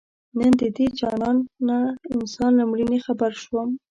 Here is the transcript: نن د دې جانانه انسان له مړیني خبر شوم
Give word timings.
نن 0.37 0.53
د 0.59 0.61
دې 0.77 0.87
جانانه 0.99 1.77
انسان 2.13 2.51
له 2.59 2.63
مړیني 2.69 2.99
خبر 3.05 3.31
شوم 3.43 3.69